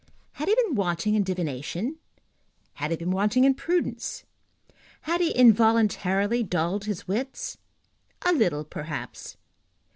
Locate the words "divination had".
1.21-2.89